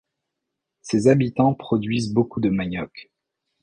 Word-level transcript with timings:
Ses 0.81 1.09
habitants 1.09 1.53
produisent 1.53 2.11
beaucoup 2.11 2.39
de 2.39 2.49
manioc̣̣̣̣̣. 2.49 3.07